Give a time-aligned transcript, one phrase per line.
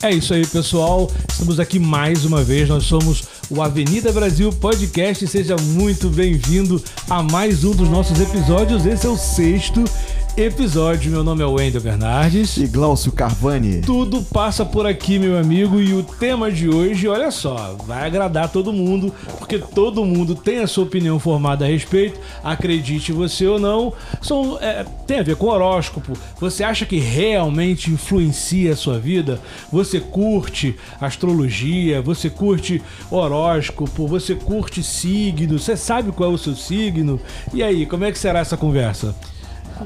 [0.00, 1.10] É isso aí, pessoal.
[1.28, 2.68] Estamos aqui mais uma vez.
[2.68, 5.26] Nós somos o Avenida Brasil Podcast.
[5.26, 8.86] Seja muito bem-vindo a mais um dos nossos episódios.
[8.86, 9.82] Esse é o sexto
[10.40, 11.10] episódio.
[11.10, 12.56] Meu nome é Wendel Bernardes.
[12.58, 13.80] E Glaucio Carvani.
[13.80, 15.80] Tudo passa por aqui, meu amigo.
[15.80, 20.60] E o tema de hoje, olha só, vai agradar todo mundo, porque todo mundo tem
[20.60, 22.20] a sua opinião formada a respeito.
[22.42, 23.92] Acredite você ou não,
[24.22, 26.12] são, é, tem a ver com horóscopo.
[26.38, 29.40] Você acha que realmente influencia a sua vida?
[29.72, 32.00] Você curte astrologia?
[32.00, 34.06] Você curte horóscopo?
[34.06, 35.58] Você curte signo?
[35.58, 37.20] Você sabe qual é o seu signo?
[37.52, 39.14] E aí, como é que será essa conversa?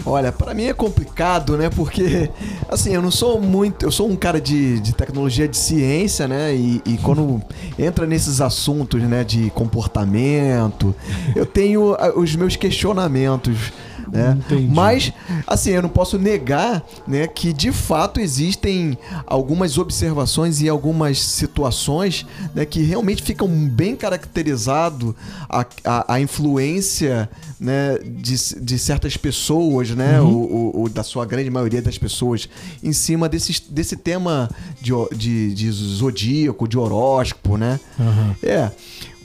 [0.05, 1.71] Olha, para mim é complicado, né?
[1.71, 2.31] Porque,
[2.69, 3.85] assim, eu não sou muito.
[3.85, 6.55] Eu sou um cara de, de tecnologia de ciência, né?
[6.55, 7.41] E, e quando
[7.79, 10.95] entra nesses assuntos, né, de comportamento,
[11.37, 13.73] eu tenho os meus questionamentos
[14.13, 14.39] né?
[14.69, 15.11] Mas,
[15.47, 22.27] assim, eu não posso negar né, que de fato existem algumas observações e algumas situações
[22.55, 25.17] né, que realmente ficam bem caracterizado
[25.49, 27.27] a, a, a influência
[27.59, 30.29] né, de, de certas pessoas, né, uhum.
[30.31, 32.47] o, o, o, da sua grande maioria das pessoas,
[32.85, 37.81] em cima desse, desse tema de, de, de zodíaco, de horóscopo, né?
[37.99, 38.35] Uhum.
[38.43, 38.71] É.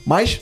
[0.06, 0.40] Mas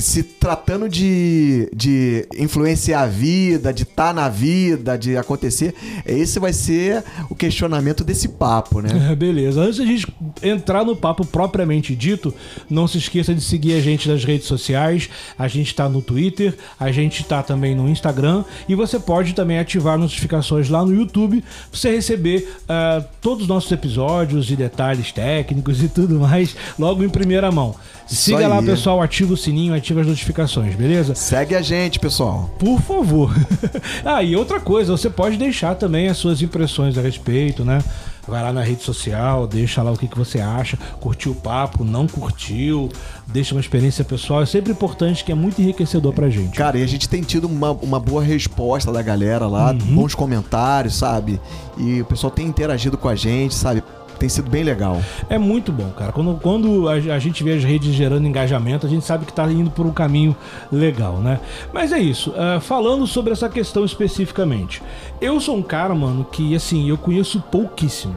[0.00, 5.74] se tratando de, de influenciar a vida, de estar tá na vida, de acontecer,
[6.06, 9.10] esse vai ser o questionamento desse papo, né?
[9.10, 9.60] É, beleza.
[9.60, 10.06] Antes de a gente
[10.42, 12.34] entrar no papo propriamente dito,
[12.70, 15.10] não se esqueça de seguir a gente nas redes sociais.
[15.38, 19.58] A gente está no Twitter, a gente está também no Instagram e você pode também
[19.58, 25.12] ativar notificações lá no YouTube para você receber uh, todos os nossos episódios e detalhes
[25.12, 27.76] técnicos e tudo mais logo em primeira mão.
[28.06, 31.14] Siga lá, pessoal, ativa o sininho, ativa as notificações, beleza?
[31.16, 32.48] Segue a gente, pessoal.
[32.58, 33.34] Por favor.
[34.04, 37.82] ah, e outra coisa, você pode deixar também as suas impressões a respeito, né?
[38.26, 41.82] Vai lá na rede social, deixa lá o que, que você acha, curtiu o papo,
[41.82, 42.88] não curtiu,
[43.26, 44.42] deixa uma experiência pessoal.
[44.42, 46.56] É sempre importante que é muito enriquecedor pra gente.
[46.56, 49.96] Cara, e a gente tem tido uma, uma boa resposta da galera lá, uhum.
[49.96, 51.40] bons comentários, sabe?
[51.76, 53.82] E o pessoal tem interagido com a gente, sabe?
[54.22, 55.02] Tem sido bem legal.
[55.28, 56.12] É muito bom, cara.
[56.12, 59.50] Quando, quando a, a gente vê as redes gerando engajamento, a gente sabe que está
[59.50, 60.36] indo por um caminho
[60.70, 61.40] legal, né?
[61.72, 62.30] Mas é isso.
[62.30, 64.80] Uh, falando sobre essa questão especificamente.
[65.20, 68.14] Eu sou um cara, mano, que assim, eu conheço pouquíssimo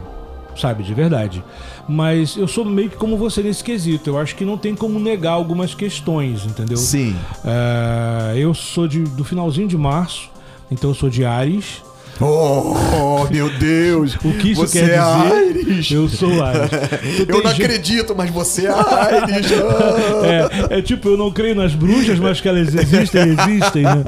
[0.56, 1.44] sabe, de verdade.
[1.86, 4.12] Mas eu sou meio que como você nesse quesito.
[4.12, 6.78] Eu acho que não tem como negar algumas questões, entendeu?
[6.78, 7.14] Sim.
[7.44, 10.30] Uh, eu sou de, do finalzinho de março,
[10.72, 11.84] então eu sou de Ares.
[12.22, 14.16] Oh, meu Deus!
[14.24, 15.96] O que isso você quer é dizer?
[15.96, 17.26] Eu sou Irish.
[17.28, 17.64] eu não gente...
[17.64, 19.52] acredito, mas você é Irish.
[20.72, 24.04] é, é tipo, eu não creio nas bruxas, mas que elas existem, existem, né?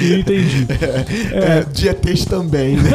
[0.00, 0.66] E entendi.
[1.32, 1.64] É, é.
[1.64, 2.90] de ETs também, né?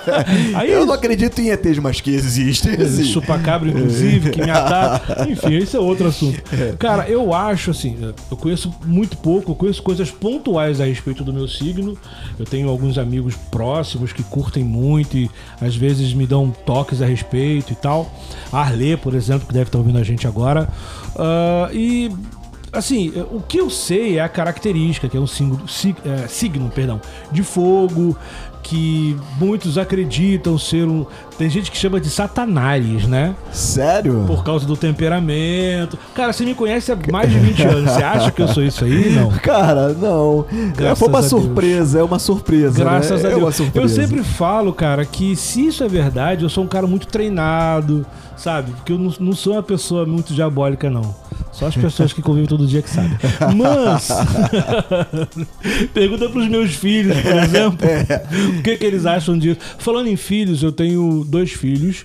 [0.54, 2.74] Aí, eu não acredito em ETs, mas que existem.
[2.74, 3.04] Assim.
[3.04, 5.26] Chupacabra, inclusive, que me ataca.
[5.28, 6.42] Enfim, esse é outro assunto.
[6.54, 6.74] É.
[6.78, 7.96] Cara, eu acho assim,
[8.30, 11.98] eu conheço muito pouco, eu conheço coisas pontuais a respeito do meu signo.
[12.38, 15.28] Eu tenho alguns amigos próximos próximos que curtem muito e
[15.60, 18.08] às vezes me dão toques a respeito e tal.
[18.52, 20.68] Arlê, por exemplo, que deve estar ouvindo a gente agora.
[21.16, 22.12] Uh, e
[22.72, 25.60] assim, o que eu sei é a característica, que é um signo,
[26.04, 27.00] é, signo perdão,
[27.32, 28.16] de fogo,
[28.64, 31.04] que muitos acreditam ser um.
[31.36, 33.36] Tem gente que chama de satanás, né?
[33.52, 34.24] Sério?
[34.26, 35.98] Por causa do temperamento.
[36.14, 37.92] Cara, você me conhece há mais de 20 anos.
[37.92, 39.10] Você acha que eu sou isso aí?
[39.10, 39.30] Não.
[39.38, 40.46] Cara, não.
[40.74, 42.78] Graças Foi uma surpresa, é uma surpresa.
[42.78, 42.90] Né?
[42.90, 43.32] Graças né?
[43.32, 43.60] a Deus.
[43.60, 47.06] É eu sempre falo, cara, que se isso é verdade, eu sou um cara muito
[47.06, 48.06] treinado,
[48.36, 48.72] sabe?
[48.72, 51.14] Porque eu não, não sou uma pessoa muito diabólica, não.
[51.52, 53.16] Só as pessoas que convivem todo dia que sabem.
[53.56, 54.08] Mas.
[55.94, 57.88] pergunta pros meus filhos, por exemplo.
[58.58, 59.60] O que, que eles acham disso.
[59.78, 62.04] Falando em filhos, eu tenho dois filhos.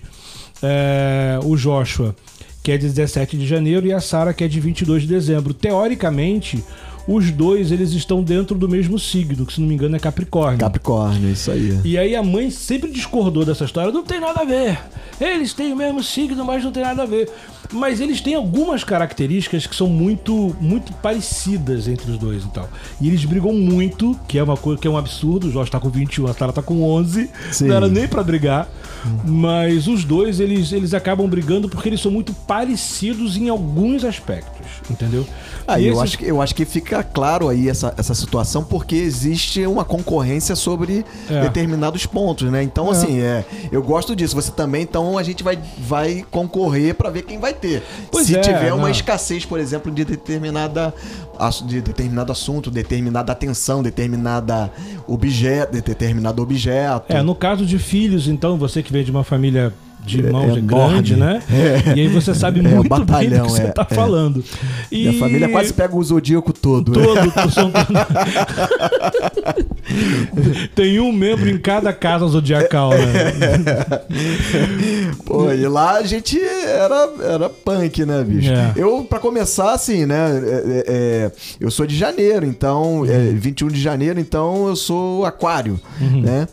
[0.61, 2.15] É, o Joshua,
[2.61, 5.53] que é de 17 de janeiro, e a Sara, que é de 22 de dezembro.
[5.53, 6.63] Teoricamente,
[7.09, 10.59] os dois eles estão dentro do mesmo signo, que se não me engano é Capricórnio.
[10.59, 11.79] Capricórnio, isso aí.
[11.83, 13.91] E aí a mãe sempre discordou dessa história.
[13.91, 14.79] Não tem nada a ver.
[15.19, 17.27] Eles têm o mesmo signo, mas não tem nada a ver.
[17.73, 22.69] Mas eles têm algumas características que são muito muito parecidas entre os dois e tal.
[23.01, 25.47] E eles brigam muito, que é uma coisa que é um absurdo.
[25.47, 27.27] O Jorge tá com 21, a Sara tá com 11.
[27.51, 27.67] Sim.
[27.67, 28.69] Não era nem para brigar.
[29.25, 34.58] Mas os dois, eles, eles acabam brigando porque eles são muito parecidos em alguns aspectos,
[34.89, 35.25] entendeu?
[35.67, 36.03] Ah, eu, esses...
[36.03, 40.55] acho que, eu acho que fica claro aí essa, essa situação porque existe uma concorrência
[40.55, 41.41] sobre é.
[41.41, 42.63] determinados pontos, né?
[42.63, 42.91] Então, é.
[42.91, 44.35] assim, é, eu gosto disso.
[44.35, 47.83] Você também, então a gente vai, vai concorrer para ver quem vai ter.
[48.11, 50.93] Pois Se é, tiver uma escassez, por exemplo, de determinada
[51.65, 54.69] de determinado assunto, determinada atenção, determinada
[55.07, 57.05] objeto, de determinado objeto.
[57.07, 59.73] É, no caso de filhos, então, você que veio de uma família
[60.05, 60.93] de mãos é, enorme.
[60.93, 61.41] grande, né?
[61.95, 63.93] E aí você sabe É, muito bem do batalhão, que você é, tá é.
[63.93, 64.43] falando.
[64.91, 66.91] E Minha família quase pega o zodíaco todo.
[66.97, 67.05] né?
[67.05, 67.71] todo, são-
[70.75, 73.33] Tem um membro em cada casa zodiacal, né?
[75.25, 78.51] Pô, e lá a gente era, era punk, né, bicho?
[78.51, 78.73] É.
[78.75, 80.15] Eu, pra começar, assim, né?
[80.15, 83.05] é, é, é, eu sou de janeiro, então.
[83.07, 86.21] É, 21 de janeiro, então eu sou aquário, Uhum.
[86.21, 86.47] né?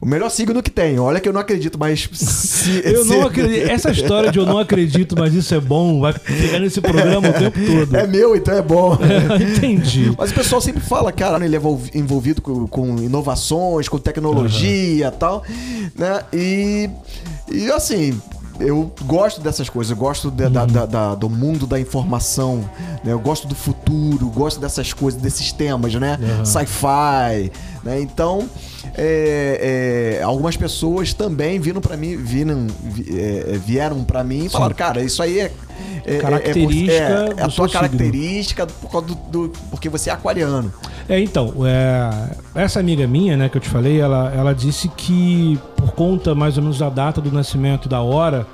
[0.00, 0.98] O melhor signo que tem.
[0.98, 2.08] Olha que eu não acredito, mas.
[2.12, 3.68] Se, Eu se- não acredito.
[3.70, 7.32] Essa história de eu não acredito, mas isso é bom, vai ficar nesse programa o
[7.32, 7.96] tempo todo.
[7.96, 8.96] É meu, então é bom.
[9.56, 10.12] Entendi.
[10.16, 15.08] Mas o pessoal sempre fala, cara, ele é envol- envolvido com, com inovações, com tecnologia
[15.08, 15.42] e tal,
[15.96, 16.20] né?
[16.32, 16.88] E,
[17.50, 18.20] e assim,
[18.60, 22.58] eu gosto dessas coisas, eu gosto de- da- da- da- do mundo da informação,
[23.04, 23.12] né?
[23.12, 26.18] Eu gosto do futuro, gosto dessas coisas, desses temas, né?
[26.22, 26.44] Aham.
[26.44, 27.50] Sci-fi,
[27.82, 28.00] né?
[28.00, 28.48] Então,
[29.00, 34.46] é, é, algumas pessoas também viram para mim, viram, vi- é, é, vieram para mim
[34.46, 35.52] e falaram, cara, isso aí é
[36.04, 39.88] é- é- Característica é, é, do a seu tua característica por causa do, do- porque
[39.88, 40.72] você é aquariano.
[41.08, 45.58] É, então, é, essa amiga minha, né, que eu te falei, ela, ela disse que
[45.76, 48.46] por conta mais ou menos da data do nascimento e da hora,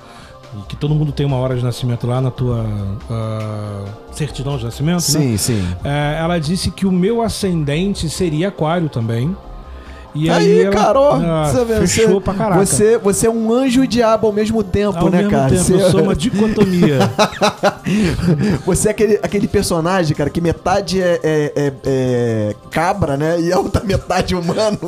[0.69, 2.65] que todo mundo tem uma hora de nascimento lá na tua
[3.11, 5.37] ah, certidão de nascimento, né?
[5.39, 5.67] sim.
[5.83, 9.35] É, ela disse que o meu ascendente seria aquário também.
[10.15, 12.65] E aí, Aí, ela, Carol, ah, você fechou você, pra caraca.
[12.65, 15.51] Você, você é um anjo e diabo ao mesmo tempo, Ao né, mesmo cara?
[15.51, 16.99] tempo, Você, eu sou uma dicotomia.
[18.65, 23.41] você é aquele, aquele personagem, cara, que metade é, é- é- é cabra, né?
[23.41, 24.79] E a outra metade humano,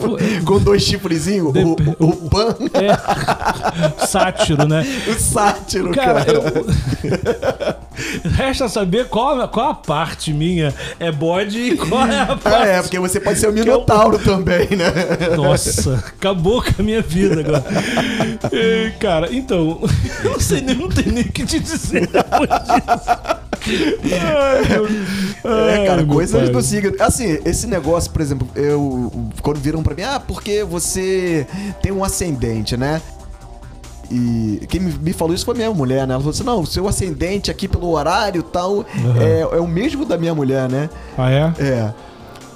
[0.45, 1.53] com dois chifrezinhos.
[1.55, 4.87] O, o, o pan, É, sátiro, né?
[5.09, 6.39] o sátiro, Cara, cara.
[6.39, 7.86] eu...
[8.25, 12.47] Resta saber qual, qual a parte minha é bode e qual é a parte.
[12.57, 14.91] Ah, é, porque você pode ser o Minotauro também, né?
[15.37, 17.65] Nossa, acabou com a minha vida agora.
[18.51, 19.81] E, cara, então,
[20.25, 23.37] eu não sei nem, não tem nem o que te dizer depois disso.
[24.13, 24.67] Ai.
[25.45, 26.95] É, Ai, cara, meu coisas do signo.
[27.01, 29.13] Assim, esse negócio, por exemplo, eu.
[29.43, 31.47] Quando viram pra mim, ah, porque você
[31.83, 33.01] tem um ascendente, né?
[34.11, 36.15] E quem me falou isso foi minha mulher, né?
[36.15, 38.85] Ela falou assim: não, o seu ascendente aqui pelo horário e tal
[39.19, 40.89] é, é o mesmo da minha mulher, né?
[41.19, 41.53] Ah, é?
[41.59, 41.95] É.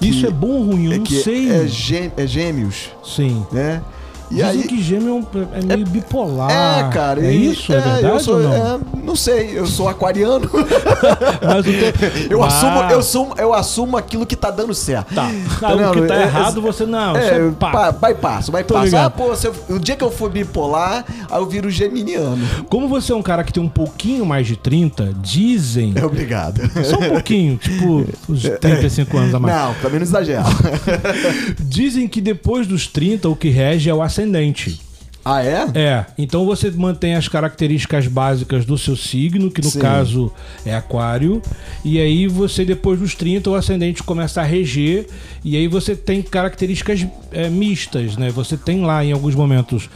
[0.01, 0.85] Isso é bom ou ruim?
[0.87, 1.51] Eu é não sei.
[1.51, 3.45] É, gê- é gêmeos, Sim.
[3.51, 3.81] né?
[4.31, 4.63] E Dizem aí.
[4.63, 6.49] que gêmeo é é meio bipolar.
[6.49, 7.25] É, cara.
[7.25, 7.73] É e- isso?
[7.73, 8.53] É, verdade eu sou, ou não?
[8.53, 10.49] é, não sei, eu sou aquariano.
[11.43, 12.09] Mas o teu...
[12.29, 15.13] eu, Ah, assumo, eu, assumo, eu assumo aquilo que tá dando certo.
[15.13, 15.29] Tá.
[15.59, 17.15] Tá Ah, o que tá É- errado, você não.
[17.15, 18.07] É, isso é pa- papo.
[18.07, 18.51] bypasso.
[18.97, 22.47] Ah, pô, se eu- o dia que eu for bipolar, aí eu viro geminiano.
[22.69, 25.93] Como você é um cara que tem um pouquinho mais de 30, dizem.
[25.95, 26.61] É obrigado.
[26.85, 29.55] Só um pouquinho, tipo, uns 35 anos a mais.
[29.55, 30.43] Não, também não exagera.
[31.59, 34.20] Dizem que depois dos 30 o que rege é o ascendente.
[35.23, 35.67] Ah, é?
[35.75, 39.79] É, então você mantém as características básicas do seu signo, que no Sim.
[39.79, 40.33] caso
[40.65, 41.41] é aquário,
[41.85, 45.07] e aí você depois dos 30 o ascendente começa a reger,
[45.43, 48.31] e aí você tem características é, mistas, né?
[48.31, 49.89] Você tem lá em alguns momentos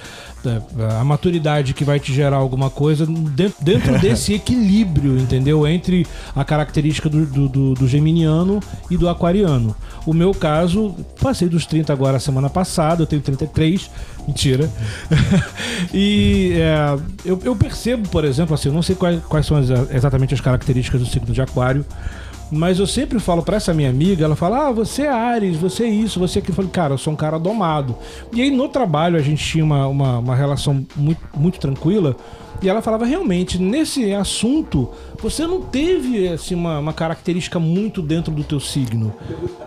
[0.99, 3.05] a maturidade que vai te gerar alguma coisa
[3.61, 5.67] dentro, desse equilíbrio, entendeu?
[5.67, 6.05] Entre
[6.35, 8.59] a característica do, do, do- do geminiano
[8.89, 9.75] e do aquariano.
[10.05, 13.89] O meu caso, passei dos 30 agora semana passada, eu tenho 33,
[14.27, 14.69] mentira.
[15.93, 19.69] e é, eu, eu percebo, por exemplo, assim, eu não sei quais, quais são as-
[19.91, 21.85] exatamente as características do signo de aquário,
[22.51, 25.83] mas eu sempre falo pra essa minha amiga, ela fala: Ah, você é Ares, você
[25.83, 26.53] é isso, você é aquilo.
[26.53, 27.95] Eu falo, cara, eu sou um cara domado.
[28.31, 32.15] E aí no trabalho a gente tinha uma, uma, uma relação muito, muito tranquila.
[32.61, 34.89] E ela falava, realmente, nesse assunto,
[35.21, 39.13] você não teve assim, uma, uma característica muito dentro do teu signo.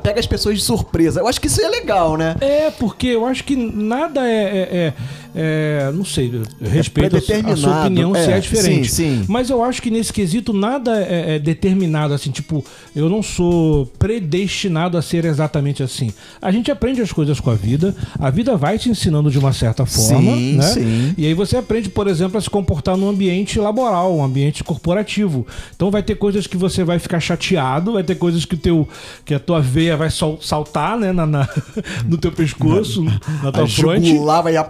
[0.03, 1.21] Pega as pessoas de surpresa.
[1.21, 2.35] Eu acho que isso é legal, né?
[2.41, 4.33] É, porque eu acho que nada é.
[4.33, 4.95] é- é-
[5.41, 8.91] é- não sei, eu respeito a, su- a sua opinião se É, é diferente.
[8.91, 9.25] sim, sim.
[9.29, 12.31] Mas eu acho que nesse quesito nada é, é determinado assim.
[12.31, 12.65] Tipo,
[12.95, 16.13] eu não sou predestinado a ser exatamente assim.
[16.43, 19.53] A gente aprende as coisas com a vida, a vida vai te ensinando de uma
[19.53, 20.63] certa forma, Sim, né?
[20.63, 21.15] sim.
[21.17, 25.47] E aí você aprende, por exemplo, a se comportar num ambiente laboral, um ambiente corporativo.
[25.75, 28.89] Então vai ter coisas que você vai ficar chateado, vai ter coisas que teu
[29.25, 31.49] que a tua veia vai saltar, né, na, na-
[32.09, 34.09] no teu pescoço, na A tua fronte.
[34.09, 34.65] jugular vai Tá,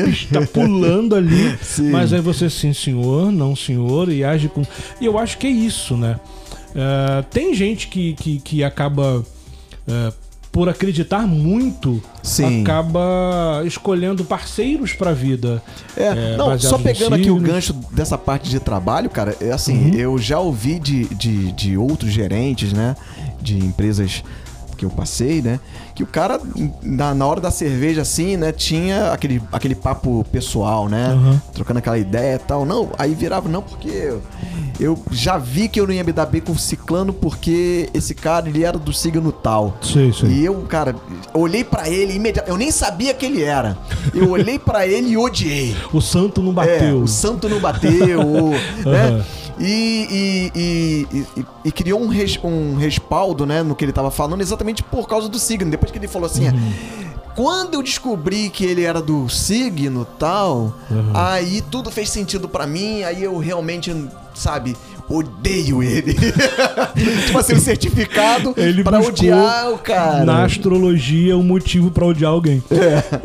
[0.00, 0.28] aparecer.
[0.32, 1.90] tá pulando ali, Sim.
[1.90, 4.62] mas aí você sim, senhor, não senhor, e age com.
[5.00, 6.18] E eu acho que é isso, né?
[6.74, 9.24] É, tem gente que, que, que acaba,
[9.86, 10.12] é,
[10.50, 12.62] por acreditar muito, Sim.
[12.62, 15.62] acaba escolhendo parceiros pra vida.
[15.96, 19.90] É, É, não, só pegando aqui o gancho dessa parte de trabalho, cara, é assim,
[19.90, 19.94] Uhum.
[19.94, 22.96] eu já ouvi de, de, de outros gerentes, né,
[23.40, 24.22] de empresas
[24.74, 25.60] que eu passei, né?
[25.94, 26.40] Que o cara,
[26.82, 31.12] na, na hora da cerveja, assim, né, tinha aquele, aquele papo pessoal, né?
[31.14, 31.40] Uhum.
[31.52, 32.64] Trocando aquela ideia e tal.
[32.66, 34.22] Não, aí virava, não, porque eu,
[34.80, 38.14] eu já vi que eu não ia me dar bem com o ciclano porque esse
[38.14, 39.76] cara, ele era do signo tal.
[39.82, 40.28] Sei, sei.
[40.30, 40.94] E eu, cara,
[41.32, 42.50] olhei pra ele imediatamente.
[42.50, 43.76] Eu nem sabia que ele era.
[44.12, 45.76] Eu olhei pra ele e odiei.
[45.92, 47.02] O santo não É, bateu.
[47.02, 49.08] o santo não bateu, o- né?
[49.08, 49.24] Aham.
[49.58, 54.40] E, e, e, e- criou um, res- um respaldo, né, no que ele tava falando,
[54.40, 55.70] exatamente por causa do signo.
[55.70, 56.72] Depois que ele falou assim, Uhum.
[57.36, 61.12] quando eu descobri que ele era do signo tal, Uhum.
[61.14, 63.94] aí tudo fez sentido pra mim, aí eu realmente,
[64.34, 64.76] sabe,
[65.08, 66.14] odeio ele.
[67.26, 70.24] tipo assim, um certificado Ele pra odiar o cara.
[70.24, 72.62] Na astrologia, um motivo pra odiar alguém.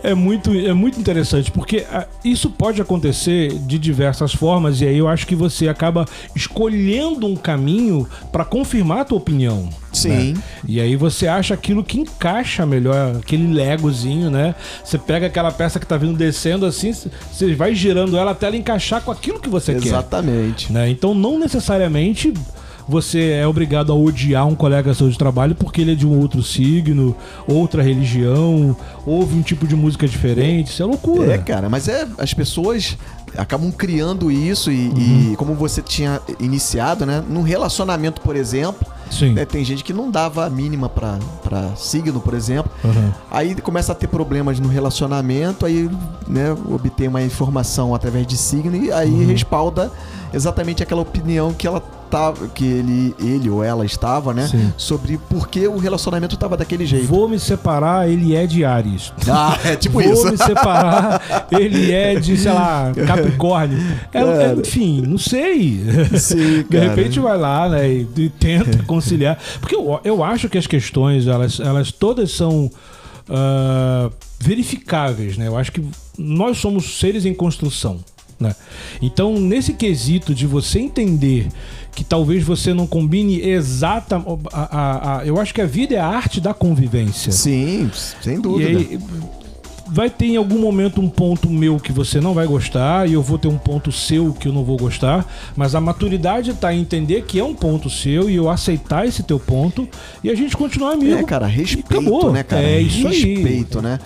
[0.04, 0.14] É.
[0.14, 5.08] muito, é muito interessante, porque ah, isso pode acontecer de diversas formas, e aí eu
[5.08, 6.06] acho que você acaba
[6.36, 9.70] escolhendo um caminho pra confirmar a tua opinião.
[9.92, 10.34] Sim.
[10.34, 10.44] né?
[10.68, 14.54] E aí você acha aquilo que encaixa melhor, aquele legozinho, né?
[14.84, 18.56] Você pega aquela peça que tá vindo descendo assim, você vai girando ela até ela
[18.56, 20.72] encaixar com aquilo que você quer Exatamente.
[20.72, 20.90] né?
[20.90, 21.69] Então não necessariamente
[22.88, 26.20] você é obrigado a odiar um colega seu de trabalho porque ele é de um
[26.20, 27.16] outro signo,
[27.48, 31.34] outra religião, ouve um tipo de música diferente, isso é loucura.
[31.34, 32.98] É, cara, mas é as pessoas
[33.38, 35.32] acabam criando isso e, Uhum.
[35.34, 37.24] e como você tinha iniciado, né?
[37.30, 39.34] Num relacionamento, por exemplo, Sim.
[39.34, 42.72] né, tem gente que não dava a mínima pra, pra signo, por exemplo.
[42.86, 43.14] Aham.
[43.32, 45.90] Aí começa a ter problemas no relacionamento, aí
[46.28, 49.28] né, obtém uma informação através de signo e aí Uhum.
[49.28, 49.92] respalda
[50.34, 51.82] exatamente aquela opinião que ela
[52.54, 54.48] que ele, ele ou ela estava, né?
[54.48, 54.74] Sim.
[54.78, 57.08] Sobre por que o relacionamento tava daquele jeito.
[57.08, 59.14] Vou me separar, ele é de Ares.
[59.28, 60.32] Ah, é tipo Vou isso.
[60.32, 63.78] me separar, ele é de, sei lá, Capricórnio.
[64.14, 65.82] É, é, enfim, não sei.
[66.18, 69.38] Sim, De repente vai lá, né, e, e tenta conciliar.
[69.60, 72.70] Porque eu, eu acho que as questões, elas, elas todas são
[73.30, 75.48] ah, verificáveis, né?
[75.48, 75.84] Eu acho que
[76.18, 78.00] nós somos seres em construção,
[78.40, 78.56] né?
[79.02, 81.48] Então, nesse quesito de você entender
[81.94, 84.22] que talvez você não combine exata...
[84.54, 87.32] A, a- a- eu acho que a vida é a arte da convivência.
[87.32, 87.90] Sim,
[88.22, 88.80] sem E dúvida.
[88.80, 89.00] aí,
[89.92, 93.24] vai ter em algum momento um ponto meu que você não vai gostar e eu
[93.24, 96.82] vou ter um ponto seu que eu não vou gostar, mas a maturidade tá em
[96.82, 99.90] entender que é um ponto seu e eu aceitar esse teu ponto
[100.24, 101.16] e a gente continuar amigo.
[101.18, 102.62] É, cara, respeito, né, cara?
[102.62, 103.34] É isso aí.
[103.36, 104.00] respeito, né?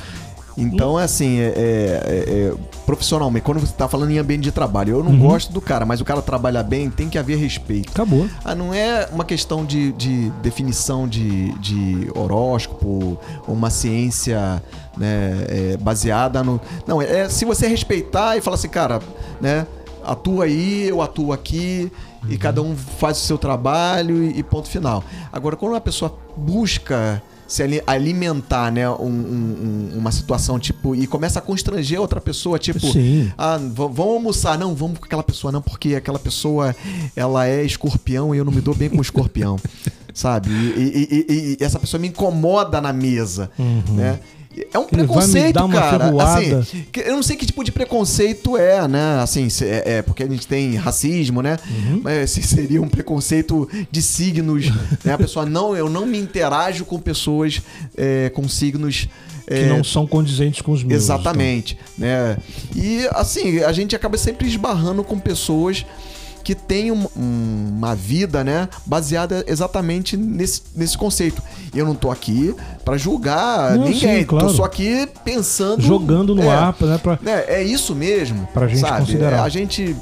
[0.57, 2.53] Então, assim, é, é- é- é-
[2.85, 5.19] profissionalmente, quando você tá falando em ambiente de trabalho, eu não Uhum.
[5.19, 7.89] gosto do cara, mas o cara trabalha bem, tem que haver respeito.
[7.91, 8.27] Acabou.
[8.43, 14.61] Ah, não é uma questão de, de definição de, de horóscopo uma ciência
[14.97, 16.59] né, é, baseada no.
[16.87, 18.99] Não, é se você respeitar e falar assim, cara,
[19.39, 19.65] né?
[20.05, 21.89] Atua aí, eu atuo aqui,
[22.27, 25.01] e cada um faz o seu trabalho e, e ponto final.
[25.31, 30.95] Agora, quando uma pessoa busca se ali- alimentar, né, um- um- um- uma situação tipo
[30.95, 33.31] e começa a constranger outra pessoa, tipo, Sim.
[33.37, 34.57] ah, vamos almoçar.
[34.57, 36.75] Não, vamos com aquela pessoa não, porque aquela pessoa,
[37.15, 39.57] ela é escorpião e eu não me dou bem com escorpião,
[40.13, 40.49] sabe?
[40.49, 40.81] E,
[41.11, 43.49] e- e- e essa pessoa me incomoda na mesa,
[43.91, 44.19] né?
[44.71, 44.83] É um.
[44.83, 46.11] Ele preconceito, cara.
[46.23, 49.19] Assim, que- eu não sei que tipo de preconceito é, né?
[49.21, 51.57] Assim, é, é porque a gente tem racismo, né?
[51.69, 52.01] Uhum.
[52.03, 54.69] Mas se seria um preconceito de signos,
[55.03, 55.13] né?
[55.13, 57.61] A pessoa não, eu não me interajo com pessoas
[57.97, 59.07] é, com signos
[59.47, 61.01] Que é, não são condizentes com os meus.
[61.03, 62.37] Exatamente, né?
[62.75, 65.85] E assim, a gente acaba sempre esbarrando com pessoas
[66.43, 71.41] que têm um- um- uma vida, né, baseada exatamente nesse, nesse conceito.
[71.73, 74.47] Eu não tô aqui pra julgar Não, ninguém, sim, claro.
[74.47, 77.17] tô só aqui pensando Jogando no é, ar, né, pra...
[77.21, 78.47] né, é isso mesmo.
[78.53, 78.99] Pra gente sabe?
[79.05, 79.37] considerar.
[79.37, 79.95] É, A gente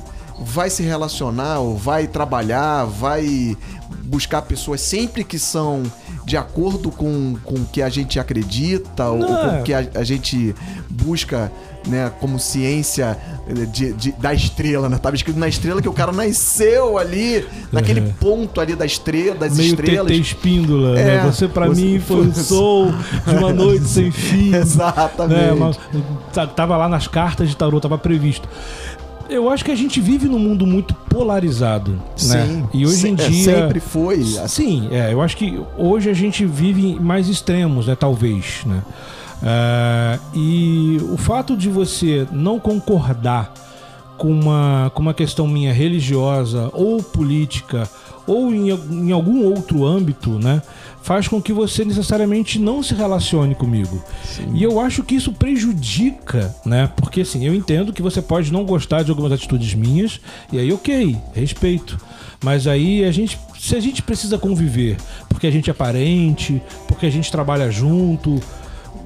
[0.43, 3.55] vai se relacionar, ou vai trabalhar, vai
[4.03, 5.83] buscar pessoas sempre que são
[6.25, 9.59] de acordo com, com o que a gente acredita, ou Não, com é.
[9.59, 10.55] o que a, a gente
[10.89, 11.51] busca,
[11.87, 14.97] né, como ciência eh, de, de- da estrela, né?
[14.97, 18.13] Tava escrito na estrela que o cara nasceu ali, naquele Uhum.
[18.19, 20.07] ponto ali da estrela, das Meio estrelas.
[20.11, 21.23] TT espíndola, É, né?
[21.31, 22.91] Você você- mim foi o sol
[23.27, 24.53] de uma noite sem fim.
[24.55, 25.33] Exatamente.
[25.39, 25.51] né?
[25.53, 25.71] Uma-
[26.33, 28.47] tá- tava lá nas cartas de tarô, tava previsto.
[29.29, 31.99] Eu acho que a gente vive num mundo muito polarizado, né?
[32.17, 32.67] Sim.
[32.73, 34.19] E hoje em é, dia sempre foi.
[34.43, 34.47] assim.
[34.47, 37.95] Sim, é, eu acho que hoje a gente vive em mais extremos, né?
[37.95, 38.81] Talvez, né?
[39.43, 43.53] É, e o fato de você não concordar
[44.17, 47.89] com uma, com uma questão minha religiosa ou política
[48.27, 50.61] ou em, em algum outro âmbito, né?
[51.01, 53.99] Faz com que você necessariamente não se relacione comigo.
[54.53, 56.91] E eu acho que isso prejudica, né?
[56.95, 60.21] Porque assim, eu entendo que você pode não gostar de algumas atitudes minhas,
[60.51, 61.97] e aí ok, respeito.
[62.43, 67.07] Mas aí a gente, se a gente precisa conviver, porque a gente é parente, porque
[67.07, 68.39] a gente trabalha junto,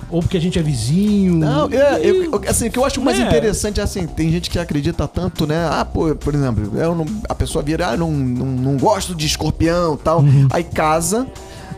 [0.09, 1.35] ou porque a gente é vizinho.
[1.35, 3.23] Não, é, eu, assim, o que eu acho mais É.
[3.23, 5.67] interessante é assim, tem gente que acredita tanto, né?
[5.69, 9.25] Ah, pô, por exemplo, eu não- a pessoa vira, ah, não, não, não gosto de
[9.25, 10.19] escorpião tal.
[10.19, 10.47] Uhum.
[10.51, 11.25] Aí casa,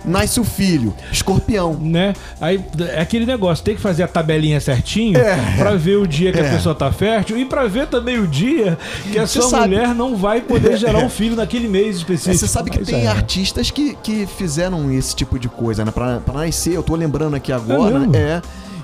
[0.07, 1.73] nasce o filho, escorpião.
[1.73, 2.13] Né?
[2.41, 5.35] Aí é aquele negócio, tem que fazer a tabelinha certinho É.
[5.57, 6.47] pra ver o dia que É.
[6.47, 8.77] a pessoa tá fértil e pra ver também o dia
[9.11, 12.37] que a sua mulher não vai poder gerar um filho naquele mês É, específico.
[12.37, 13.07] Você sabe que Mas tem é.
[13.07, 15.91] artistas que, que fizeram esse tipo de coisa, né?
[15.91, 18.07] Pra, pra nascer, eu tô lembrando aqui agora?
[18.13, 18.41] É.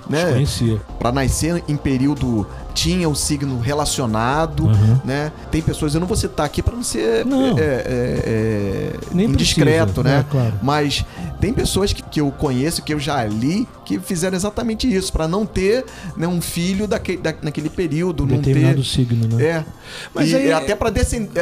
[0.10, 0.24] Né?
[0.26, 0.82] Desconhecia.
[1.00, 5.00] Pra nascer em período tinha o signo relacionado, Uhum.
[5.06, 5.32] né?
[5.52, 7.58] Tem pessoas, eu não vou citar aqui pra não ser Não.
[7.58, 10.18] é, é, é, indiscreto, precisa, né?
[10.18, 10.26] né?
[10.30, 10.54] Claro.
[10.62, 11.06] Mas
[11.40, 15.28] tem pessoas que, que eu conheço, que eu já li, que fizeram exatamente isso, pra
[15.28, 15.86] não ter
[16.18, 18.84] né, um filho daquele, da, naquele período, não ter.
[18.84, 19.44] signo, né?
[19.46, 19.66] É.
[20.14, 20.92] Mas e aí- até para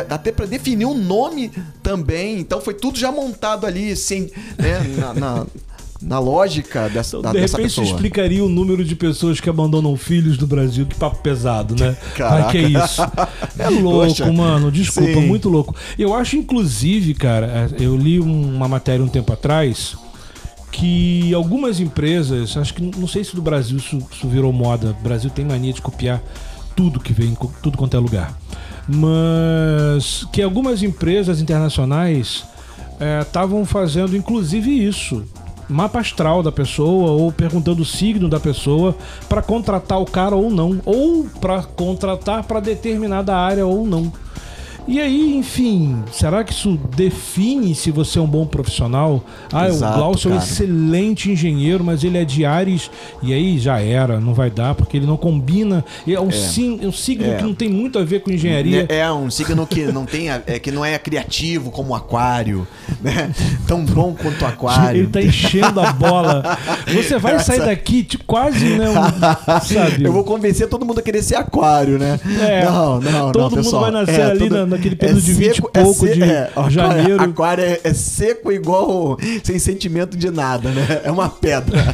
[0.09, 1.49] até para definir um nome
[1.81, 2.39] também.
[2.39, 5.45] Então foi tudo já montado ali, sem, né, na, na,
[6.01, 7.87] na lógica dessa, Então, da- de dessa repente pessoa.
[7.95, 10.85] explicaria o número de pessoas que abandonam filhos no Brasil.
[10.85, 11.95] Que papo pesado, né?
[12.15, 12.43] Caraca.
[12.43, 13.01] Mas que isso?
[13.59, 14.31] É louco, Poxa.
[14.31, 14.71] mano.
[14.71, 15.27] Desculpa, Sim.
[15.27, 15.75] muito louco.
[15.99, 19.95] Eu acho, inclusive, cara, é, eu li um- uma matéria um tempo atrás
[20.71, 24.95] que algumas empresas, acho que não sei se do Brasil isso, isso virou moda.
[24.99, 26.21] O Brasil tem mania de copiar
[26.75, 28.33] tudo que vem, tudo quanto é lugar.
[28.87, 32.43] Mas que algumas empresas internacionais
[33.21, 35.23] estavam fazendo, inclusive, isso.
[35.71, 38.93] Mapa astral da pessoa, ou perguntando o signo da pessoa
[39.29, 44.11] para contratar o cara ou não, ou para contratar para determinada área ou não.
[44.87, 49.23] E aí, enfim, será que isso define se você é um bom profissional?
[49.53, 50.49] Ah, Exato, o Glaucio é um cara.
[50.49, 52.89] excelente engenheiro, mas ele é de Ares,
[53.21, 55.85] e aí já era, não vai dar, porque ele não combina.
[56.07, 57.35] É um, sim- é um signo É.
[57.35, 58.85] que não tem muito a ver com engenharia.
[58.89, 62.67] É um signo que não tem, a- é, que não é criativo como o aquário,
[63.01, 63.29] né?
[63.67, 65.01] Tão bom quanto o aquário.
[65.01, 66.57] Ele tá enchendo a bola.
[66.91, 68.89] Você vai sair daqui tipo, quase, né?
[68.89, 70.03] um- sabe?
[70.03, 72.19] Eu vou convencer todo mundo a querer ser aquário, né?
[72.41, 72.65] É.
[72.65, 73.81] não, não, Todo não, mundo pessoal.
[73.83, 76.23] vai nascer É, ali tudo- na- naquele período de 20 e seco, pouco se- de
[76.23, 77.21] aquário- janeiro.
[77.23, 81.01] Aquário é, é seco igual sem sentimento de nada, né?
[81.03, 81.77] É uma pedra.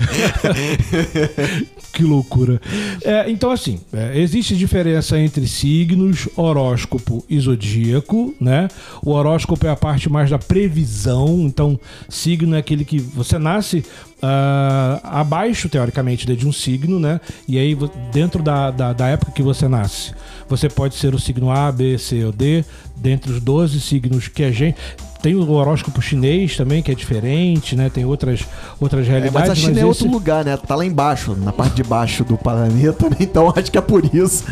[1.93, 2.61] Que loucura.
[3.03, 8.67] É, então, assim, é, existe diferença entre signos, horóscopo e zodíaco, né?
[9.03, 13.83] O horóscopo é a parte mais da previsão, então, signo é aquele que você nasce
[14.21, 17.19] ah, abaixo, teoricamente, de um signo, né?
[17.47, 17.77] E aí,
[18.11, 20.13] dentro da, da, da época que você nasce,
[20.47, 22.63] você pode ser o signo A, B, C ou D,
[22.95, 24.77] dentre os 12 signos que a gente.
[25.21, 27.89] Tem o horóscopo chinês também, que é diferente, né?
[27.93, 28.41] Tem outras,
[28.79, 29.33] outras É, realidades.
[29.33, 30.57] mas a China é outro esse- lugar, né?
[30.57, 33.17] Tá lá embaixo, na parte de baixo do planeta, né?
[33.19, 34.45] Então acho que é por isso.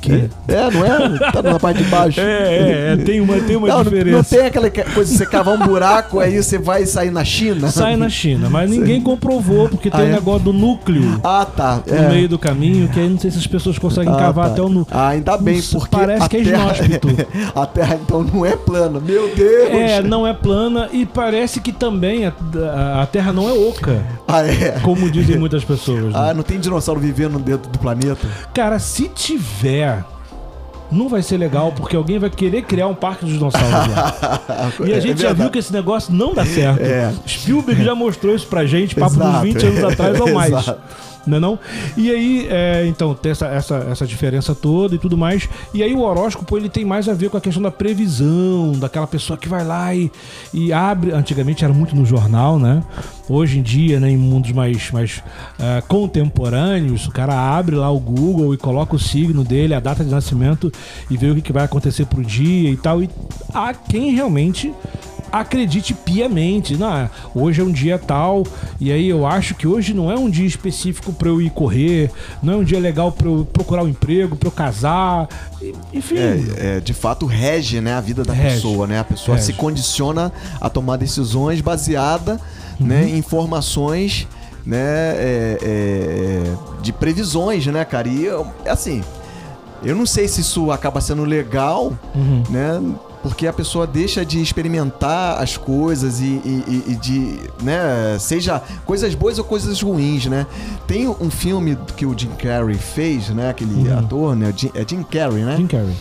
[0.00, 0.28] Que?
[0.48, 1.30] É, não é?
[1.32, 2.20] Tá na parte de baixo.
[2.28, 4.36] É, é, é, tem uma, tem uma não, não- não diferença.
[4.36, 7.70] tem aquela que- coisa de você cavar um buraco, aí você vai sair na China?
[7.70, 10.12] Sai na China, mas ninguém comprovou, porque tem Ah, o é?
[10.12, 11.82] negócio do núcleo Ah, tá.
[11.86, 12.08] no é.
[12.08, 14.52] meio do caminho, que aí não sei se as pessoas conseguem Ah, cavar tá.
[14.52, 14.98] até o núcleo.
[14.98, 17.08] Ah, ainda bem, porque parece a que é inóspito.
[17.54, 19.00] a Terra então não é plana.
[19.00, 19.67] Meu Deus!
[19.76, 22.32] É, não é plana e parece que também a,
[22.74, 24.78] a- a Terra não é oca, Ah, é.
[24.82, 26.04] como dizem muitas pessoas.
[26.04, 26.10] né?
[26.14, 28.26] Ah, não tem dinossauro vivendo dentro do planeta?
[28.54, 30.04] Cara, se tiver,
[30.90, 34.72] não vai ser legal, porque alguém vai querer criar um parque dos dinossauros lá.
[34.86, 36.80] E a É gente já viu que esse negócio não dá certo.
[36.80, 37.12] É.
[37.26, 39.44] Spielberg já mostrou isso pra gente, papo dos Exato.
[39.44, 40.52] 20 anos atrás ou mais.
[40.52, 40.78] Exato.
[41.28, 41.58] Não é não?
[41.94, 45.46] E aí, é, então, tem essa, essa, essa diferença toda e tudo mais.
[45.74, 49.06] E aí o horóscopo, ele tem mais a ver com a questão da previsão, daquela
[49.06, 50.10] pessoa que vai lá e,
[50.54, 51.12] e abre...
[51.12, 52.82] Antigamente era muito no jornal, né?
[53.28, 55.22] Hoje em dia, né, em mundos mais, mais
[55.58, 60.02] ah, contemporâneos, o cara abre lá o Google e coloca o signo dele, a data
[60.02, 60.72] de nascimento
[61.10, 63.02] e vê o que, que vai acontecer pro dia e tal.
[63.02, 63.08] E
[63.52, 64.72] há quem realmente
[65.30, 66.74] acredite piamente.
[66.76, 68.44] Não, hoje é um dia tal,
[68.80, 72.10] e aí eu acho que hoje não é um dia específico para eu ir correr,
[72.42, 75.28] não é um dia legal para eu procurar um emprego, para eu casar,
[75.92, 76.16] enfim.
[76.16, 78.54] É, é, de fato rege né, a vida da Rege.
[78.56, 79.00] pessoa, né?
[79.00, 79.46] A pessoa Rege.
[79.48, 82.40] se condiciona a tomar decisões baseada
[82.80, 83.08] né, Uhum.
[83.08, 84.26] em informações
[84.64, 86.42] né, é, é,
[86.80, 88.08] de previsões, né, cara?
[88.08, 89.02] E eu- assim,
[89.82, 92.42] eu não sei se isso acaba sendo legal, Uhum.
[92.50, 92.80] né?
[93.20, 99.12] Porque a pessoa deixa de experimentar as coisas e, e- e- de, né, seja coisas
[99.14, 100.46] boas ou coisas ruins, né?
[100.86, 103.50] Tem um filme que o Jim Carrey fez, né?
[103.50, 103.98] Aquele Uhum.
[103.98, 104.52] ator, né?
[104.56, 105.56] Jim- é Jim Carrey, né?
[105.56, 105.96] Jim Carrey.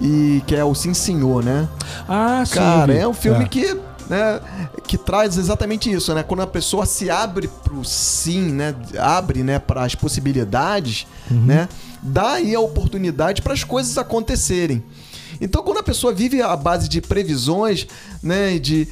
[0.00, 1.68] E que é o Sim Senhor, né?
[2.08, 2.54] Ah, sim.
[2.54, 3.48] Cara, é um filme É.
[3.48, 3.76] que,
[4.08, 4.40] né,
[4.86, 6.22] que traz exatamente isso, né?
[6.22, 8.74] Quando a pessoa se abre pro sim, né?
[8.98, 11.42] Abre, né, para as possibilidades, Uhum.
[11.42, 11.68] né?
[12.02, 14.82] Dá aí a oportunidade para as coisas acontecerem.
[15.40, 17.86] Então, quando a pessoa vive à base de previsões,
[18.22, 18.88] né, de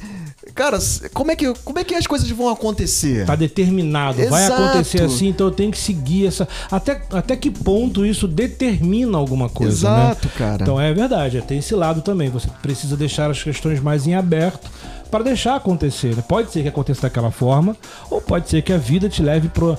[0.55, 0.77] Cara,
[1.13, 3.25] como é, que, como é que as coisas vão acontecer?
[3.25, 4.31] Tá determinado, Exato.
[4.31, 6.47] vai acontecer assim, então eu tenho que seguir essa.
[6.69, 9.89] Até, até que ponto isso determina alguma coisa?
[9.89, 10.03] Né?
[10.03, 10.33] Exato, né?
[10.37, 10.63] cara.
[10.63, 12.29] Então é verdade, tem esse lado também.
[12.29, 14.69] Você precisa deixar as questões mais em aberto
[15.11, 16.15] para deixar acontecer.
[16.15, 16.23] Né?
[16.27, 17.77] Pode ser que aconteça daquela forma,
[18.09, 19.77] ou pode ser que a vida te leve para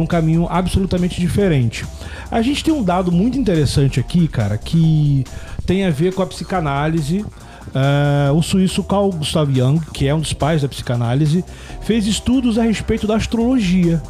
[0.00, 1.84] um caminho absolutamente diferente.
[2.30, 5.24] A gente tem um dado muito interessante aqui, cara, que
[5.66, 7.24] tem a ver com a psicanálise
[7.68, 11.42] Uh, o suíço Carl Gustav Jung, que é um dos pais da psicanálise,
[11.80, 14.02] fez estudos a respeito da astrologia.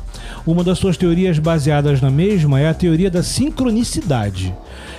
[0.45, 4.53] Uma das suas teorias baseadas na mesma é a teoria da sincronicidade.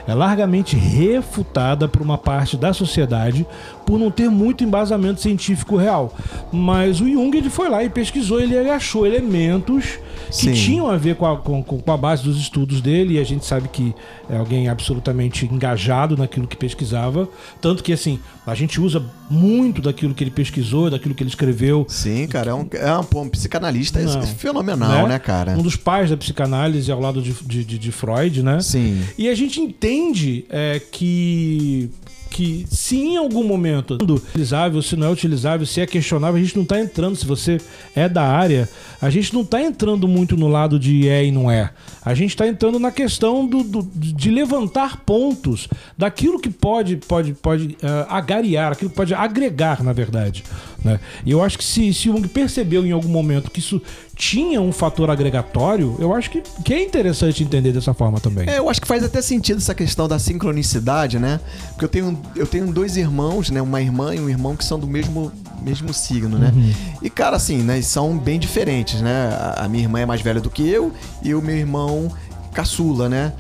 [0.08, 3.46] É largamente refutada por uma parte da sociedade
[3.86, 6.15] por não ter muito embasamento científico real.
[6.52, 10.54] Mas o Jung ele foi lá e pesquisou, ele achou elementos que Sim.
[10.54, 13.46] tinham a ver com a, com, com a base dos estudos dele, e a gente
[13.46, 13.93] sabe que
[14.30, 17.30] é alguém absolutamente engajado naquilo que pesquisava.
[17.62, 21.86] Tanto que, assim, a gente usa muito daquilo que ele pesquisou, daquilo que ele escreveu.
[21.88, 25.10] Sim, cara, é um, é um, um psicanalista Não, fenomenal, né?
[25.10, 25.19] né?
[25.19, 25.52] cara?
[25.54, 28.60] Um dos pais da psicanálise ao lado de, de, de Freud, né?
[28.62, 29.02] Sim.
[29.17, 31.89] E a gente entende é, que
[32.34, 36.43] que se em algum momento é utilizável, se não é utilizável, se é questionável, a
[36.43, 37.15] gente não está entrando.
[37.15, 37.62] Se você
[37.96, 38.67] é da área,
[39.00, 41.69] a gente não está entrando muito no lado de é e não é.
[42.04, 47.34] A gente está entrando na questão do, do, de levantar pontos daquilo que pode, pode,
[47.34, 50.43] pode uh, agariar, aquilo que pode agregar, na verdade.
[50.84, 51.00] Né?
[51.24, 53.80] E eu acho que se, se Jung percebeu em algum momento que isso
[54.15, 58.47] tinha um fator agregatório, eu acho que, que é interessante entender dessa forma também.
[58.47, 61.39] É, eu acho que faz até sentido essa questão da sincronicidade, né?
[61.69, 63.62] Porque eu tenho, eu tenho dois irmãos, né?
[63.62, 66.52] Uma irmã e um irmão que são do mesmo, mesmo signo, né?
[66.56, 66.73] Uhum.
[67.02, 67.82] E, cara, assim, né?
[67.82, 69.30] São bem diferentes, né?
[69.58, 70.91] A, minha irmã é mais velha do que eu
[71.23, 72.12] e o meu irmão
[72.54, 73.34] caçula, né?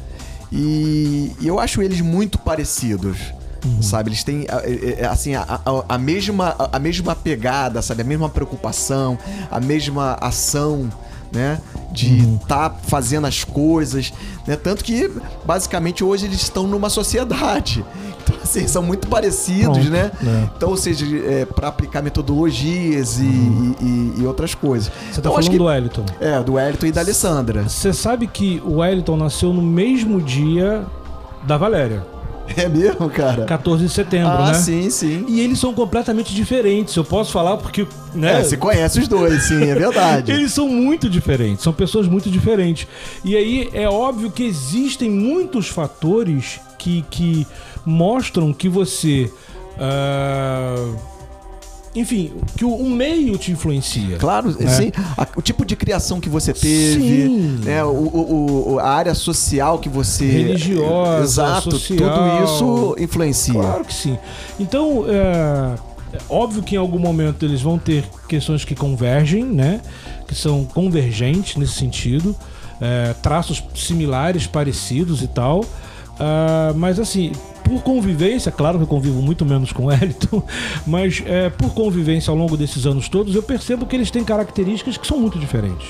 [0.51, 3.17] E, e eu acho eles muito parecidos.
[3.65, 3.81] Uhum.
[3.81, 4.09] Sabe?
[4.09, 4.45] Eles têm,
[5.09, 8.01] assim, a, a, a, mesma, a mesma pegada, sabe?
[8.01, 9.17] A mesma preocupação,
[9.49, 10.89] a mesma ação,
[11.31, 11.59] né?
[11.91, 12.37] De estar uhum.
[12.37, 14.13] tá fazendo as coisas,
[14.47, 14.55] né?
[14.55, 15.09] Tanto que,
[15.45, 17.83] basicamente, hoje eles estão numa sociedade.
[18.23, 20.09] Então, assim, são muito parecidos, Pronto, né?
[20.25, 20.49] É.
[20.55, 23.75] Então, ou seja, é, para aplicar metodologias e, uhum.
[23.81, 24.87] e, e, outras coisas.
[24.87, 26.05] Você tá então, falando que, do Wellington.
[26.21, 27.63] É, do Wellington e da Alessandra.
[27.63, 30.85] Você sabe que o Wellington nasceu no mesmo dia
[31.45, 32.05] da Valéria.
[32.55, 33.45] É mesmo, cara?
[33.45, 34.51] 14 de setembro, ah, né?
[34.51, 35.25] Ah, sim, sim.
[35.27, 36.95] E eles são completamente diferentes.
[36.95, 38.39] Eu posso falar porque, né?
[38.39, 40.29] É, você conhece os dois, sim, é verdade.
[40.33, 42.87] eles são muito diferentes, são pessoas muito diferentes.
[43.23, 47.47] E aí é óbvio que existem muitos fatores que, que
[47.85, 49.31] mostram que você.
[49.73, 51.12] Uh
[51.95, 54.17] enfim, que o, meio te influencia.
[54.17, 54.67] Claro, né?
[54.67, 54.91] sim.
[55.15, 57.59] A, o tipo de criação que você teve, sim.
[57.63, 60.25] Né, o, o, a área social que você.
[60.25, 62.09] Religiosa, exato, social.
[62.09, 63.53] tudo isso influencia.
[63.53, 64.17] Claro que sim.
[64.59, 69.79] Então, é, é óbvio que em algum momento eles vão ter questões que convergem, né?
[70.27, 72.35] Que são convergentes nesse sentido.
[72.81, 75.61] É, traços similares, parecidos e tal.
[76.13, 77.31] Uh, mas assim,
[77.63, 80.43] por convivência, claro que eu convivo muito menos com o Elton,
[80.85, 84.97] mas é, por convivência ao longo desses anos todos, eu percebo que eles têm características
[84.97, 85.87] que são muito diferentes.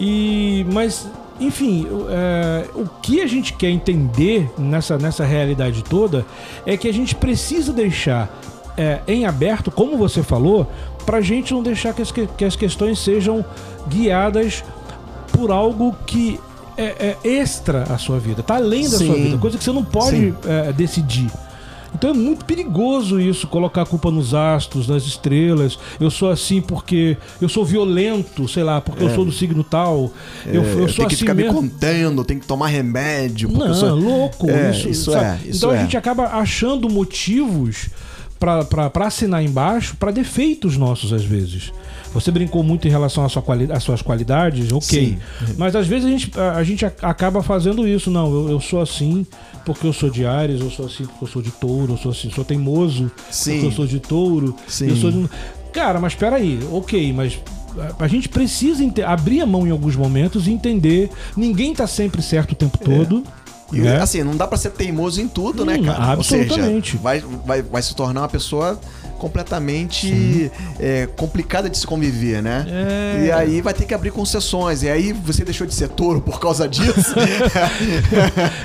[0.00, 1.08] E, mas,
[1.38, 6.26] enfim, é, o que a gente quer entender nessa, nessa realidade toda
[6.66, 8.40] é que a gente precisa deixar
[8.76, 10.66] é, em aberto, como você falou,
[11.04, 13.44] para a gente não deixar que as, que as questões sejam
[13.88, 14.64] guiadas
[15.32, 16.40] por algo que
[16.76, 19.06] é, é extra à sua vida, tá além da Sim.
[19.06, 21.30] sua vida, coisa que você não pode é, decidir.
[21.94, 25.78] Então é muito perigoso isso, colocar a culpa nos astros, nas estrelas.
[26.00, 29.06] Eu sou assim porque eu sou violento, sei lá, porque é.
[29.06, 30.10] eu sou do signo tal.
[30.46, 31.62] É, eu, eu, sou assim que ficar mesmo.
[31.62, 33.50] me contendo, tem que tomar remédio.
[33.50, 33.94] Não, sou...
[33.94, 34.50] louco.
[34.50, 35.38] É, isso, isso é.
[35.44, 35.80] Isso então a é.
[35.80, 37.90] gente acaba achando motivos
[38.42, 41.72] para assinar embaixo para defeitos nossos às vezes.
[42.12, 45.18] Você brincou muito em relação às sua quali suas qualidades, ok.
[45.40, 45.54] Sim.
[45.56, 48.10] Mas às vezes a gente, a, a gente acaba fazendo isso.
[48.10, 49.26] Não, eu, eu, sou assim
[49.64, 52.10] porque eu sou de Ares, eu sou assim porque eu sou de touro, eu sou
[52.10, 53.52] assim, sou teimoso Sim.
[53.52, 54.54] porque eu sou de touro.
[54.66, 54.88] Sim.
[54.88, 55.30] Eu sou de...
[55.72, 57.38] Cara, mas peraí, ok, mas
[57.98, 61.10] a gente precisa abrir a mão em alguns momentos e entender.
[61.36, 62.84] Ninguém tá sempre certo o tempo é.
[62.84, 63.24] todo.
[63.72, 64.00] E, né?
[64.00, 66.12] assim, não dá para ser teimoso em tudo, né, hum, né, cara?
[66.12, 66.92] Absolutamente.
[66.92, 68.78] Seja, vai, vai, vai se tornar uma pessoa
[69.22, 72.66] completamente é, complicada de se conviver, né?
[72.68, 73.24] É.
[73.26, 74.82] E aí vai ter que abrir concessões.
[74.82, 77.14] E aí você deixou de ser touro por causa disso.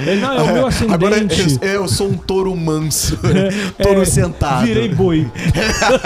[0.06, 0.94] É, não, é o meu ascendente.
[0.94, 3.20] Agora eu, eu sou um touro manso.
[3.78, 4.66] É, touro sentado.
[4.66, 5.30] Virei boi.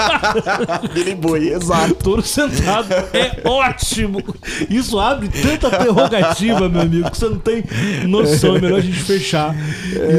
[0.93, 1.93] virei boi, exato.
[1.95, 4.21] Touro sentado é ótimo.
[4.69, 7.63] Isso abre tanta prerrogativa, meu amigo, que você não tem
[8.07, 8.57] noção.
[8.57, 9.55] É melhor a gente fechar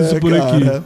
[0.00, 0.78] isso por cara.
[0.78, 0.82] aqui.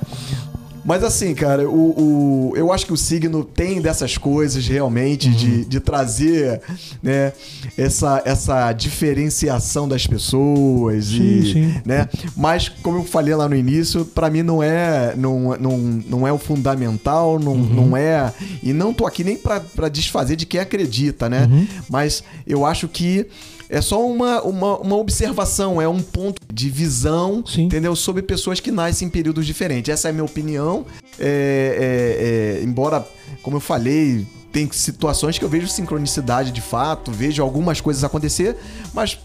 [0.87, 5.47] Mas assim, cara, o, o, eu acho que o signo tem dessas coisas realmente de,
[5.47, 5.65] Uhum.
[5.69, 6.61] de trazer
[7.03, 7.33] né,
[7.77, 11.07] essa, essa diferenciação das pessoas.
[11.07, 11.75] Sim, e, sim.
[11.85, 12.09] Né?
[12.37, 16.33] Mas, como eu falei lá no início, pra mim não é, não, não, não é
[16.33, 17.75] o fundamental, não, Uhum.
[17.89, 18.33] não é.
[18.63, 21.49] E não tô aqui nem pra, pra desfazer de quem acredita, né?
[21.51, 21.67] Uhum.
[21.91, 23.27] Mas eu acho que.
[23.69, 27.65] É só uma, uma, uma observação, é um ponto de visão, Sim.
[27.65, 27.97] entendeu?
[27.97, 29.93] Sobre pessoas que nascem em períodos diferentes.
[29.93, 30.87] Essa é a minha opinião.
[31.19, 33.07] É, é, é, embora,
[33.43, 38.57] como eu falei, tem situações que eu vejo sincronicidade de fato, vejo algumas coisas acontecer,
[38.95, 39.19] mas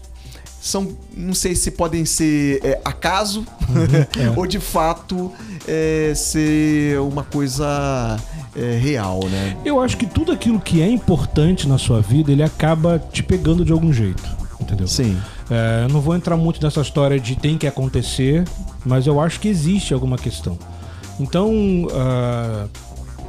[0.60, 3.44] são, não sei se podem ser é, acaso
[4.16, 4.38] é.
[4.38, 5.32] ou de fato
[5.66, 8.16] é, ser uma coisa
[8.56, 9.56] é, real, né?
[9.64, 13.64] Eu acho que tudo aquilo que é importante na sua vida, ele acaba te pegando
[13.64, 14.22] de algum jeito.
[14.60, 14.86] Entendeu?
[14.86, 15.18] Sim.
[15.50, 18.44] É, eu não vou entrar muito nessa história de tem que acontecer,
[18.84, 20.56] mas eu acho que existe alguma questão.
[21.18, 21.52] Então,
[21.92, 22.66] ah,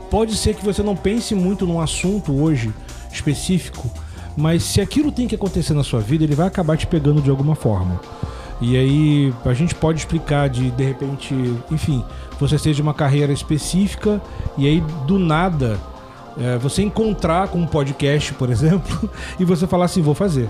[0.09, 2.73] pode ser que você não pense muito num assunto hoje
[3.11, 3.89] específico,
[4.37, 7.29] mas se aquilo tem que acontecer na sua vida, ele vai acabar te pegando de
[7.29, 7.99] alguma forma.
[8.63, 11.35] E aí a gente pode explicar de de repente,
[11.69, 12.01] enfim,
[12.39, 14.21] você seja uma carreira específica
[14.57, 15.77] e aí do nada
[16.37, 20.49] é, você encontrar com um podcast, por exemplo, e você falar assim, vou fazer.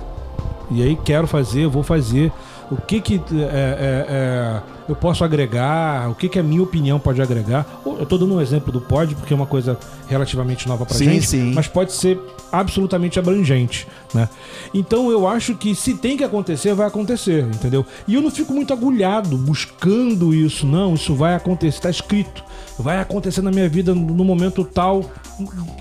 [0.69, 2.31] E aí quero fazer, vou fazer.
[2.71, 6.09] O que que é, é, é, eu posso agregar?
[6.09, 7.65] O que que a minha opinião pode agregar?
[7.85, 11.05] Eu tô dando um exemplo do pod porque é uma coisa relativamente nova pra Sim,
[11.05, 11.53] gente, sim.
[11.53, 12.19] mas pode ser
[12.51, 14.29] absolutamente abrangente, né?
[14.73, 17.85] Então eu acho que se tem que acontecer, vai acontecer, entendeu?
[18.07, 22.43] E eu não fico muito agulhado buscando isso, não, isso vai acontecer, tá escrito.
[22.77, 25.03] Vai acontecer na minha vida no momento tal.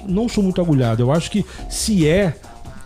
[0.07, 1.03] Não sou muito agulhado.
[1.03, 2.37] Eu acho que se é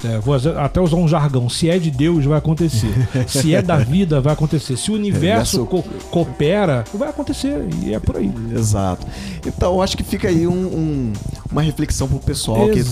[0.05, 1.49] é, vou até usar um jargão.
[1.49, 2.93] Se é de Deus, vai acontecer.
[3.27, 4.77] Se é da vida, vai acontecer.
[4.77, 7.67] Se o universo Universo- co- coopera, vai acontecer.
[7.83, 8.31] E é por aí.
[8.55, 9.07] Exato.
[9.47, 11.13] Então, eu acho que fica aí um- um-
[11.51, 12.85] uma reflexão pro pessoal que,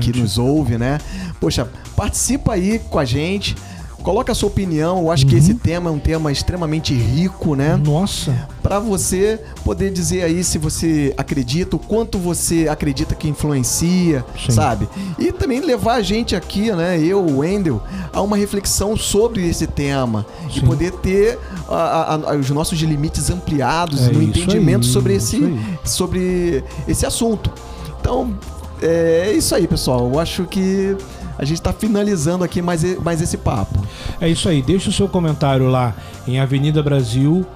[0.00, 0.98] que, que nos ouve, né?
[1.40, 3.56] Poxa, participa aí com a gente,
[4.02, 4.98] coloca a sua opinião.
[4.98, 5.38] Eu acho que Uhum.
[5.40, 7.76] esse tema é um tema extremamente rico, né?
[7.76, 8.48] Nossa.
[8.62, 14.52] Para você poder dizer aí se você acredita, o quanto você acredita que influencia, Sim.
[14.52, 14.88] sabe?
[15.18, 17.82] E também levar a gente aqui, né, eu, o Wendel,
[18.12, 20.66] a uma reflexão sobre esse tema e Sim.
[20.66, 25.58] poder ter a- a- os nossos limites ampliados É no entendimento aí, sobre isso esse,
[25.84, 27.50] sobre esse assunto.
[28.00, 28.34] Então,
[28.82, 30.10] é isso aí, pessoal.
[30.12, 30.96] Eu acho que
[31.38, 33.78] a gente está finalizando aqui mais, mais esse papo.
[34.20, 34.60] É isso aí.
[34.60, 35.94] Deixa o seu comentário lá
[36.26, 37.46] em Avenida Brasil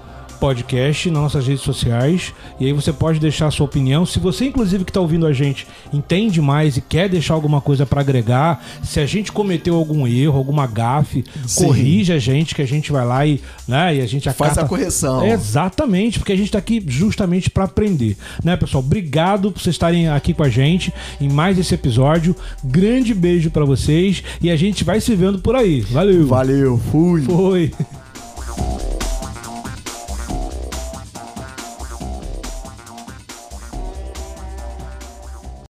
[0.42, 4.04] podcast nas nossas redes sociais e aí você pode deixar a sua opinião.
[4.04, 7.86] Se você inclusive que está ouvindo a gente entende mais e quer deixar alguma coisa
[7.86, 11.66] para agregar, se a gente cometeu algum erro, alguma gafe, Sim.
[11.66, 14.62] corrija a gente que a gente vai lá e, né, e a gente Faz acata-
[14.62, 15.24] a correção.
[15.24, 18.82] Exatamente, porque a gente está aqui justamente para aprender, né, pessoal?
[18.82, 22.34] Obrigado por vocês estarem aqui com a gente em mais esse episódio.
[22.64, 25.82] Grande beijo para vocês e a gente vai se vendo por aí.
[25.82, 26.26] Valeu.
[26.26, 27.22] Valeu, fui.
[27.22, 27.70] Foi.